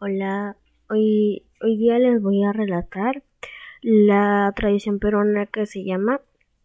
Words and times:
Hola, 0.00 0.56
hoy, 0.88 1.42
hoy 1.60 1.76
día 1.76 1.98
les 1.98 2.22
voy 2.22 2.44
a 2.44 2.52
relatar 2.52 3.24
la 3.82 4.52
tradición 4.54 5.00
peruana 5.00 5.46
que 5.46 5.66
se 5.66 5.82
llama 5.82 6.20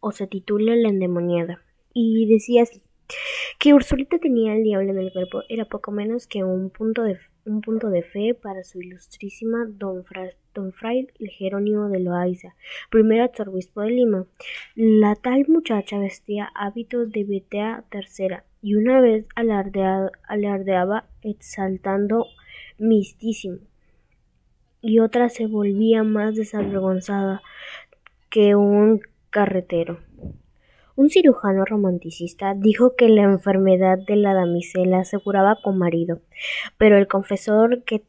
o 0.00 0.12
se 0.12 0.26
titula 0.26 0.76
La 0.76 0.90
endemoniada. 0.90 1.62
Y 1.94 2.26
decía 2.26 2.64
así, 2.64 2.82
que 3.58 3.72
Ursulita 3.72 4.18
tenía 4.18 4.54
el 4.54 4.62
diablo 4.62 4.90
en 4.90 4.98
el 4.98 5.10
cuerpo 5.10 5.40
era 5.48 5.64
poco 5.64 5.90
menos 5.90 6.26
que 6.26 6.44
un 6.44 6.68
punto 6.68 7.02
de, 7.02 7.18
un 7.46 7.62
punto 7.62 7.88
de 7.88 8.02
fe 8.02 8.34
para 8.34 8.62
su 8.62 8.82
ilustrísima 8.82 9.64
don, 9.70 10.04
don 10.54 10.72
Fray 10.74 11.08
Jerónimo 11.18 11.88
de 11.88 12.00
Loaiza, 12.00 12.54
primer 12.90 13.22
arzobispo 13.22 13.80
de 13.80 13.90
Lima. 13.90 14.26
La 14.74 15.14
tal 15.14 15.46
muchacha 15.48 15.98
vestía 15.98 16.50
hábitos 16.54 17.10
de 17.10 17.24
Betea 17.24 17.84
tercera 17.90 18.44
y 18.60 18.74
una 18.74 19.00
vez 19.00 19.26
alardeaba 19.34 21.06
exaltando 21.22 22.26
mistísimo, 22.78 23.58
y 24.80 24.98
otra 24.98 25.28
se 25.28 25.46
volvía 25.46 26.02
más 26.02 26.34
desavergonzada 26.34 27.42
que 28.30 28.54
un 28.54 29.00
carretero. 29.30 30.00
Un 30.96 31.10
cirujano 31.10 31.64
romanticista 31.64 32.54
dijo 32.54 32.94
que 32.96 33.08
la 33.08 33.22
enfermedad 33.22 33.98
de 33.98 34.16
la 34.16 34.34
damisela 34.34 35.00
aseguraba 35.00 35.58
con 35.62 35.78
marido, 35.78 36.20
pero 36.78 36.96
el 36.96 37.08
confesor 37.08 37.82
que 37.84 38.04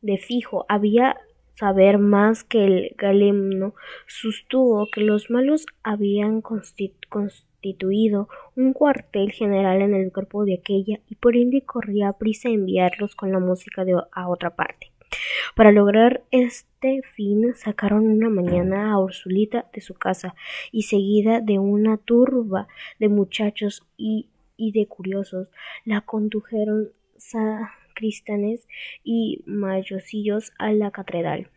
de 0.00 0.16
fijo 0.16 0.64
había 0.68 1.16
saber 1.58 1.98
más 1.98 2.44
que 2.44 2.64
el 2.64 2.94
galemno 2.96 3.74
sostuvo 4.06 4.88
que 4.92 5.00
los 5.00 5.30
malos 5.30 5.66
habían 5.82 6.42
constituido 6.42 8.28
un 8.54 8.72
cuartel 8.72 9.32
general 9.32 9.82
en 9.82 9.94
el 9.94 10.12
cuerpo 10.12 10.44
de 10.44 10.54
aquella 10.54 11.00
y 11.08 11.14
por 11.16 11.36
ende 11.36 11.62
corría 11.62 12.12
prisa 12.12 12.48
enviarlos 12.48 13.14
con 13.14 13.32
la 13.32 13.40
música 13.40 13.84
de 13.84 13.94
a 14.12 14.28
otra 14.28 14.54
parte. 14.54 14.92
Para 15.54 15.72
lograr 15.72 16.24
este 16.30 17.02
fin 17.14 17.54
sacaron 17.54 18.06
una 18.06 18.28
mañana 18.28 18.92
a 18.92 18.98
Ursulita 18.98 19.66
de 19.72 19.80
su 19.80 19.94
casa 19.94 20.34
y 20.72 20.82
seguida 20.82 21.40
de 21.40 21.58
una 21.58 21.96
turba 21.96 22.68
de 22.98 23.08
muchachos 23.08 23.86
y, 23.96 24.28
y 24.56 24.72
de 24.72 24.86
curiosos 24.86 25.48
la 25.84 26.02
condujeron 26.02 26.90
sacristanes 27.16 28.68
y 29.04 29.42
mayosillos 29.46 30.52
a 30.58 30.72
la 30.72 30.90
catedral. 30.90 31.48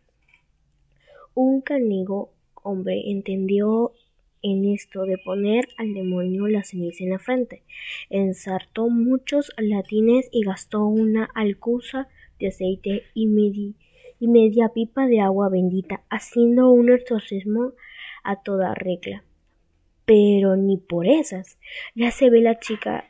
Un 1.42 1.62
canigo 1.62 2.34
hombre 2.64 3.12
entendió 3.12 3.94
en 4.42 4.66
esto 4.66 5.06
de 5.06 5.18
poner 5.18 5.70
al 5.78 5.94
demonio 5.94 6.50
la 6.50 6.66
ceniza 6.66 7.06
en 7.06 7.12
la 7.12 7.18
frente. 7.18 7.64
Ensartó 8.10 8.90
muchos 8.90 9.54
latines 9.58 10.28
y 10.34 10.44
gastó 10.44 10.86
una 10.86 11.30
alcusa 11.36 12.10
de 12.42 12.50
aceite 12.50 13.04
y, 13.14 13.28
media 13.28 14.68
pipa 14.74 15.08
de 15.08 15.22
agua 15.22 15.48
bendita, 15.48 16.02
haciendo 16.10 16.72
un 16.72 16.92
exorcismo 16.92 17.72
a 18.26 18.44
toda 18.44 18.76
regla. 18.76 19.24
Pero 20.04 20.58
ni 20.58 20.76
por 20.76 21.08
esas. 21.08 21.58
Ya 21.96 22.12
se 22.12 22.30
ve 22.30 22.42
la 22.42 22.60
chica 22.60 23.09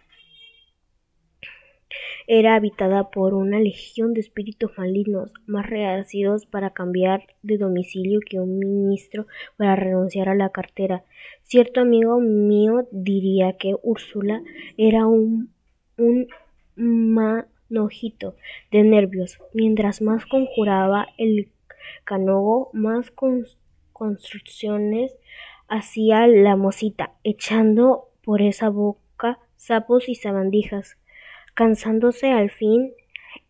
era 2.28 2.56
habitada 2.56 3.10
por 3.10 3.34
una 3.34 3.60
legión 3.60 4.14
de 4.14 4.22
espíritus 4.22 4.78
malignos, 4.78 5.32
más 5.48 5.68
reacidos 5.68 6.46
para 6.46 6.72
cambiar 6.72 7.28
de 7.42 7.58
domicilio 7.58 8.20
que 8.28 8.40
un 8.40 8.60
ministro 8.60 9.28
para 9.58 9.76
renunciar 9.76 10.30
a 10.30 10.36
la 10.36 10.50
cartera. 10.50 11.04
Cierto 11.44 11.82
amigo 11.82 12.20
mío 12.20 12.88
diría 12.92 13.54
que 13.54 13.76
Úrsula 13.82 14.42
era 14.78 15.08
un, 15.08 15.52
un 15.98 16.28
manojito 16.76 18.36
de 18.72 18.84
nervios. 18.84 19.40
Mientras 19.54 20.02
más 20.02 20.26
conjuraba 20.26 21.08
el 21.18 21.50
canogo, 22.04 22.70
más 22.74 23.12
construcciones 23.94 25.16
hacía 25.68 26.28
la 26.28 26.56
mosita, 26.56 27.14
echando 27.24 28.10
por 28.24 28.42
esa 28.42 28.70
boca 28.70 29.40
sapos 29.56 30.10
y 30.10 30.16
sabandijas 30.16 30.98
cansándose 31.60 32.32
al 32.32 32.52
fin 32.52 32.94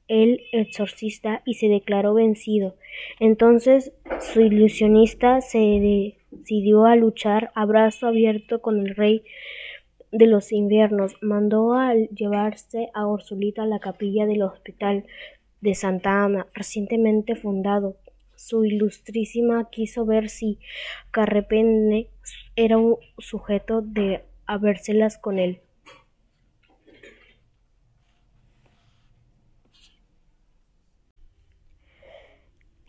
el 0.07 0.41
exorcista 0.51 1.43
y 1.45 1.53
se 1.53 1.67
declaró 1.67 2.15
vencido. 2.15 2.75
Entonces 3.19 3.93
su 4.19 4.41
ilusionista 4.41 5.41
se 5.41 6.09
decidió 6.31 6.85
a 6.85 6.95
luchar 6.95 7.51
a 7.53 7.65
brazo 7.65 8.07
abierto 8.07 8.63
con 8.63 8.79
el 8.79 8.95
rey 8.95 9.23
de 10.11 10.25
los 10.25 10.51
inviernos. 10.51 11.17
Mandó 11.21 11.75
a 11.75 11.93
llevarse 11.93 12.89
a 12.95 13.05
Ursulita 13.05 13.61
a 13.61 13.67
la 13.67 13.77
capilla 13.77 14.25
del 14.25 14.41
hospital 14.41 15.05
de 15.61 15.75
Santa 15.75 16.23
Ana, 16.25 16.47
recientemente 16.55 17.35
fundado. 17.35 17.95
Su 18.35 18.65
ilustrísima 18.65 19.69
quiso 19.69 20.07
ver 20.07 20.29
si 20.29 20.57
Carrepene 21.11 22.07
era 22.55 22.79
un 22.79 22.97
sujeto 23.19 23.83
de 23.83 24.23
habérselas 24.47 25.19
con 25.19 25.37
él. 25.37 25.61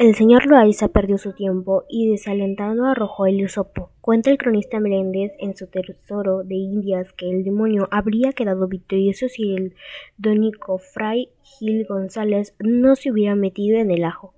El 0.01 0.15
señor 0.15 0.47
Loaiza 0.47 0.89
perdió 0.89 1.19
su 1.19 1.35
tiempo 1.35 1.85
y 1.87 2.09
desalentado 2.09 2.87
arrojó 2.87 3.27
el 3.27 3.39
hisopo. 3.39 3.91
Cuenta 4.01 4.31
el 4.31 4.39
cronista 4.39 4.81
Meléndez 4.81 5.33
en 5.39 5.55
su 5.55 5.67
Tesoro 5.67 6.43
de 6.43 6.55
Indias 6.55 7.13
que 7.13 7.29
el 7.29 7.45
demonio 7.45 7.87
habría 7.91 8.33
quedado 8.33 8.67
victorioso 8.67 9.29
si 9.29 9.55
el 9.55 9.75
dónico 10.17 10.79
Fray 10.79 11.29
Gil 11.43 11.85
González 11.87 12.55
no 12.59 12.97
se 12.97 13.13
hubiera 13.13 13.35
metido 13.35 13.79
en 13.79 13.91
el 13.91 14.05
ajo. 14.05 14.33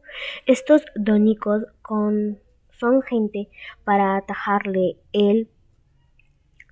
Estos 0.47 0.83
dónicos 0.97 1.63
son 1.89 3.03
gente 3.03 3.49
para 3.85 4.17
atajarle 4.17 4.97
el 5.13 5.49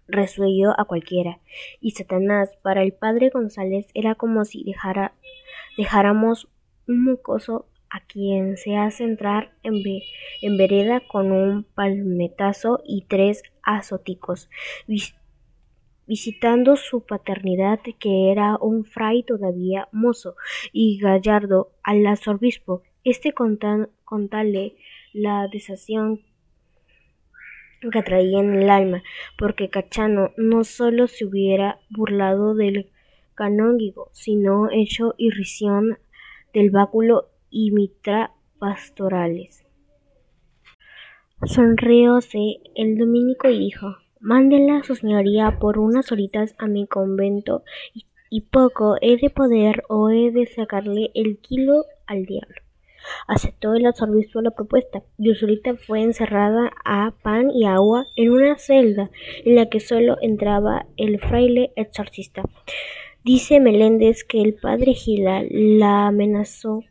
resuello 0.08 0.72
a 0.76 0.84
cualquiera. 0.84 1.38
Y 1.80 1.92
Satanás 1.92 2.58
para 2.60 2.82
el 2.82 2.92
padre 2.92 3.30
González 3.30 3.86
era 3.94 4.16
como 4.16 4.44
si 4.44 4.64
dejáramos 5.76 6.48
un 6.88 7.04
mocoso 7.04 7.66
a 7.90 8.00
quien 8.00 8.56
se 8.56 8.76
hace 8.76 9.04
entrar 9.04 9.52
en, 9.62 10.56
vereda 10.56 11.00
con 11.00 11.32
un 11.32 11.64
palmetazo 11.64 12.80
y 12.84 13.02
tres 13.08 13.42
azoticos, 13.62 14.48
visitando 16.06 16.76
su 16.76 17.04
paternidad, 17.04 17.80
que 17.98 18.30
era 18.30 18.56
un 18.56 18.84
fray 18.84 19.22
todavía 19.22 19.88
mozo 19.92 20.36
y 20.72 20.98
gallardo 20.98 21.72
al 21.82 22.06
arzobispo. 22.06 22.82
Este 23.04 23.32
contale 23.32 24.76
la 25.12 25.48
desación 25.48 26.20
que 27.92 28.02
traía 28.02 28.40
en 28.40 28.54
el 28.54 28.70
alma, 28.70 29.02
porque 29.38 29.70
Cachano 29.70 30.32
no 30.36 30.64
solo 30.64 31.06
se 31.06 31.24
hubiera 31.24 31.80
burlado 31.88 32.54
del 32.54 32.90
canónigo, 33.34 34.10
sino 34.12 34.70
hecho 34.70 35.14
irrisión 35.16 35.98
del 36.52 36.70
báculo 36.70 37.29
y 37.50 37.72
mitra 37.72 38.32
pastorales. 38.58 39.64
Sonrióse 41.44 42.60
el 42.74 42.98
dominico 42.98 43.48
y 43.48 43.58
dijo 43.58 43.96
Mándela 44.20 44.82
su 44.82 44.94
señoría 44.94 45.58
por 45.58 45.78
unas 45.78 46.12
horitas 46.12 46.54
a 46.58 46.66
mi 46.66 46.86
convento 46.86 47.64
y, 48.30 48.42
poco 48.42 48.96
he 49.00 49.16
de 49.16 49.30
poder 49.30 49.82
o 49.88 50.10
he 50.10 50.30
de 50.30 50.46
sacarle 50.46 51.10
el 51.14 51.38
kilo 51.38 51.86
al 52.06 52.26
diablo. 52.26 52.56
Aceptó 53.26 53.74
el 53.74 53.86
arzobispo 53.86 54.42
la 54.42 54.50
propuesta 54.50 55.02
y 55.16 55.30
Ursulita 55.30 55.74
fue 55.74 56.02
encerrada 56.02 56.70
a 56.84 57.14
pan 57.22 57.50
y 57.50 57.64
agua 57.64 58.06
en 58.14 58.30
una 58.30 58.58
celda 58.58 59.10
en 59.44 59.54
la 59.54 59.70
que 59.70 59.80
solo 59.80 60.18
entraba 60.20 60.86
el 60.98 61.18
fraile 61.18 61.72
exorcista. 61.76 62.42
Dice 63.24 63.58
Meléndez 63.58 64.22
que 64.24 64.42
el 64.42 64.52
padre 64.52 64.92
Gila 64.92 65.42
la 65.50 66.08
amenazó 66.08 66.82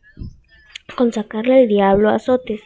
con 0.94 1.12
sacarle 1.12 1.60
al 1.60 1.68
diablo 1.68 2.10
azotes, 2.10 2.60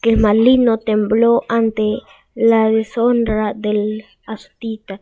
que 0.00 0.10
el 0.10 0.18
maligno 0.18 0.78
tembló 0.78 1.42
ante 1.48 1.98
la 2.34 2.68
deshonra 2.70 3.54
del 3.54 4.04
azotita, 4.26 5.00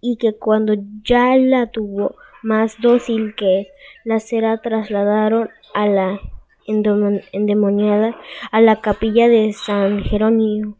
y 0.00 0.16
que 0.16 0.34
cuando 0.34 0.74
ya 1.04 1.36
la 1.36 1.70
tuvo 1.70 2.16
más 2.42 2.80
dócil 2.80 3.34
que 3.36 3.68
la 4.04 4.18
cera 4.18 4.60
trasladaron 4.60 5.50
a 5.74 5.86
la 5.86 6.20
endemoniada 6.66 8.16
a 8.50 8.60
la 8.60 8.80
capilla 8.80 9.28
de 9.28 9.52
San 9.52 10.02
Jerónimo 10.02 10.76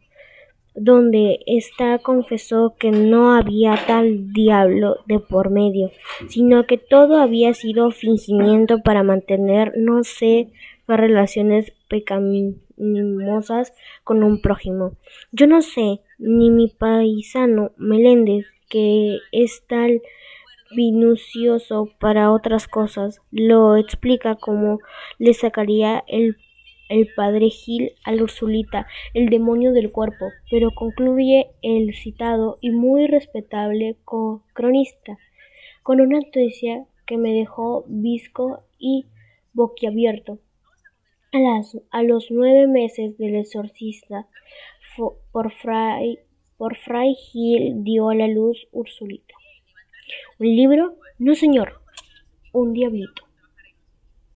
donde 0.75 1.39
ésta 1.45 1.99
confesó 1.99 2.75
que 2.79 2.91
no 2.91 3.33
había 3.33 3.75
tal 3.87 4.33
diablo 4.33 4.97
de 5.05 5.19
por 5.19 5.49
medio, 5.49 5.91
sino 6.27 6.65
que 6.65 6.77
todo 6.77 7.17
había 7.17 7.53
sido 7.53 7.91
fingimiento 7.91 8.79
para 8.83 9.03
mantener 9.03 9.73
no 9.77 10.03
sé 10.03 10.49
qué 10.51 10.63
relaciones 10.97 11.73
pecaminosas 11.89 13.73
con 14.03 14.23
un 14.23 14.41
prójimo. 14.41 14.93
Yo 15.31 15.47
no 15.47 15.61
sé, 15.61 16.01
ni 16.17 16.49
mi 16.49 16.67
paisano 16.67 17.71
Meléndez, 17.77 18.45
que 18.69 19.19
es 19.31 19.63
tal 19.67 20.01
minucioso 20.75 21.89
para 21.99 22.31
otras 22.31 22.67
cosas. 22.67 23.21
Lo 23.31 23.77
explica 23.77 24.35
como 24.35 24.79
le 25.19 25.33
sacaría 25.33 26.03
el, 26.07 26.37
el 26.93 27.09
padre 27.15 27.49
Gil 27.49 27.93
a 28.03 28.11
la 28.11 28.21
Ursulita 28.21 28.85
el 29.15 29.29
demonio 29.29 29.71
del 29.73 29.91
cuerpo, 29.91 30.27
pero 30.51 30.69
concluye 30.75 31.47
el 31.63 31.95
citado 31.95 32.59
y 32.61 32.69
muy 32.69 33.07
respetable 33.07 33.97
cronista 34.53 35.17
con 35.81 36.01
una 36.01 36.19
noticia 36.19 36.85
que 37.07 37.17
me 37.17 37.33
dejó 37.33 37.83
visco 37.87 38.63
y 38.77 39.07
boquiabierto. 39.53 40.37
A, 41.31 41.39
las, 41.39 41.75
a 41.89 42.03
los 42.03 42.27
nueve 42.29 42.67
meses 42.67 43.17
del 43.17 43.37
exorcista, 43.37 44.27
por 45.31 45.51
Fray, 45.51 46.19
por 46.57 46.77
Fray 46.77 47.15
Gil 47.15 47.83
dio 47.83 48.09
a 48.09 48.15
la 48.15 48.27
luz 48.27 48.67
Ursulita. 48.71 49.33
¿Un 50.37 50.55
libro? 50.55 50.95
No, 51.17 51.33
señor. 51.33 51.81
Un 52.51 52.73
diablito. 52.73 53.22